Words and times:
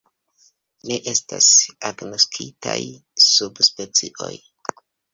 Ne 0.91 0.97
estas 1.11 1.51
agnoskitaj 1.91 2.77
subspecioj. 3.29 4.35